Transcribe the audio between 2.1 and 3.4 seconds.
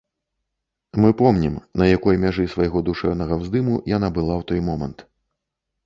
мяжы свайго душэўнага